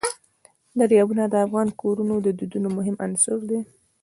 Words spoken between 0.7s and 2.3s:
دریابونه د افغان کورنیو د